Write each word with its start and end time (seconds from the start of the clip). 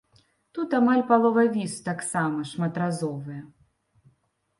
Тут 0.57 0.69
амаль 0.77 1.01
палова 1.11 1.43
віз 1.57 1.75
таксама 1.89 2.47
шматразовыя. 2.53 3.43